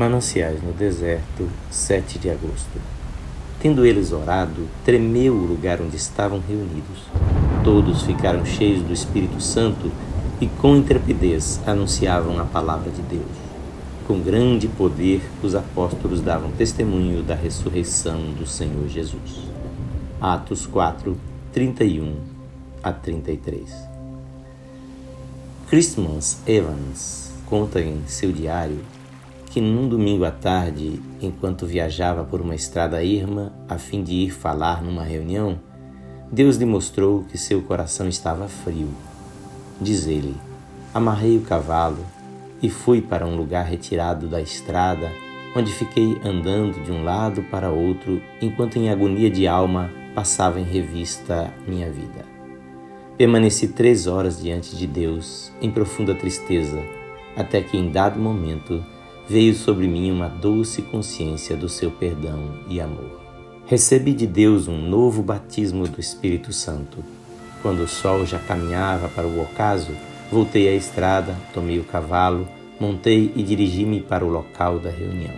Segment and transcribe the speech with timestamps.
[0.00, 2.80] Mananciais no deserto, 7 de agosto.
[3.60, 7.02] Tendo eles orado, tremeu o lugar onde estavam reunidos.
[7.62, 9.92] Todos ficaram cheios do Espírito Santo
[10.40, 13.28] e com intrepidez anunciavam a palavra de Deus.
[14.06, 19.50] Com grande poder, os apóstolos davam testemunho da ressurreição do Senhor Jesus.
[20.18, 21.14] Atos 4,
[21.52, 22.16] 31
[22.82, 23.70] a 33.
[25.68, 28.78] Christmas Evans conta em seu diário
[29.50, 34.30] que num domingo à tarde, enquanto viajava por uma estrada irma a fim de ir
[34.30, 35.58] falar numa reunião,
[36.30, 38.88] Deus lhe mostrou que seu coração estava frio.
[39.80, 40.36] Diz ele:
[40.94, 41.98] Amarrei o cavalo
[42.62, 45.10] e fui para um lugar retirado da estrada,
[45.56, 50.64] onde fiquei andando de um lado para outro, enquanto em agonia de alma passava em
[50.64, 52.24] revista minha vida.
[53.18, 56.80] Permaneci três horas diante de Deus, em profunda tristeza,
[57.36, 58.82] até que em dado momento
[59.30, 63.20] veio sobre mim uma doce consciência do seu perdão e amor.
[63.64, 66.98] Recebi de Deus um novo batismo do Espírito Santo.
[67.62, 69.92] Quando o sol já caminhava para o ocaso,
[70.32, 72.48] voltei à estrada, tomei o cavalo,
[72.80, 75.36] montei e dirigi-me para o local da reunião.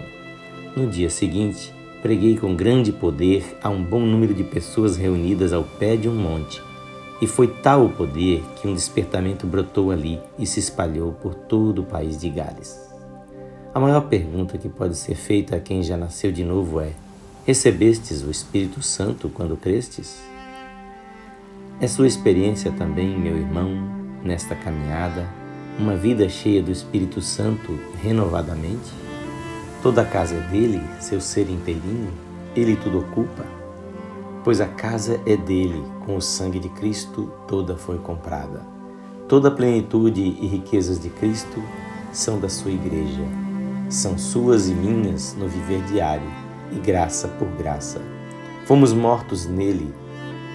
[0.75, 5.65] No dia seguinte, preguei com grande poder a um bom número de pessoas reunidas ao
[5.65, 6.63] pé de um monte.
[7.21, 11.83] E foi tal o poder que um despertamento brotou ali e se espalhou por todo
[11.83, 12.92] o país de Gales.
[13.75, 16.93] A maior pergunta que pode ser feita a quem já nasceu de novo é:
[17.47, 20.23] Recebestes o Espírito Santo quando crestes?
[21.81, 23.71] É sua experiência também, meu irmão,
[24.23, 25.27] nesta caminhada,
[25.79, 28.93] uma vida cheia do Espírito Santo renovadamente?
[29.83, 32.13] Toda a casa é dele, seu ser inteirinho,
[32.55, 33.47] ele tudo ocupa?
[34.45, 38.61] Pois a casa é dele, com o sangue de Cristo toda foi comprada.
[39.27, 41.63] Toda a plenitude e riquezas de Cristo
[42.13, 43.42] são da sua igreja
[43.93, 46.31] são suas e minhas no viver diário,
[46.73, 48.01] e graça por graça.
[48.65, 49.95] Fomos mortos nele,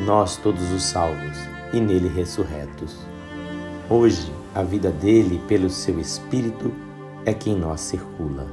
[0.03, 1.38] nós todos os salvos,
[1.72, 2.98] e nele ressurretos.
[3.88, 6.74] Hoje, a vida dele, pelo seu Espírito,
[7.25, 8.48] é que em nós circula.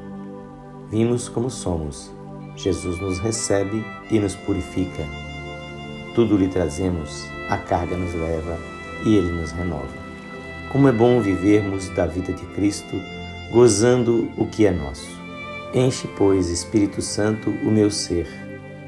[0.90, 2.12] Vimos como somos,
[2.54, 5.02] Jesus nos recebe e nos purifica.
[6.14, 8.58] Tudo lhe trazemos, a carga nos leva
[9.06, 10.04] e ele nos renova.
[10.70, 13.00] Como é bom vivermos da vida de Cristo
[13.54, 15.08] gozando o que é nosso.
[15.72, 18.26] Enche, pois, Espírito Santo, o meu ser,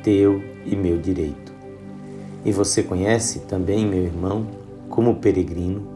[0.03, 1.53] teu e meu direito.
[2.45, 4.45] E você conhece também, meu irmão,
[4.91, 5.87] como peregrino,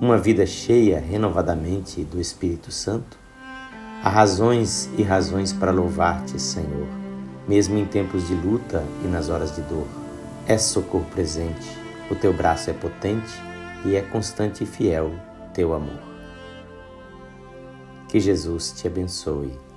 [0.00, 3.18] uma vida cheia renovadamente do Espírito Santo?
[4.00, 6.86] Há razões e razões para louvar-te, Senhor,
[7.48, 9.88] mesmo em tempos de luta e nas horas de dor.
[10.46, 11.68] É socorro presente,
[12.08, 13.34] o teu braço é potente
[13.84, 15.10] e é constante e fiel
[15.52, 16.09] teu amor.
[18.10, 19.69] Que Jesus te abençoe